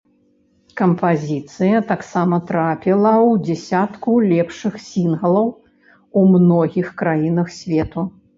[0.79, 5.53] Кампазіцыя таксама трапіла ў дзясятку лепшых сінглаў
[6.17, 8.01] у многіх краінах свету.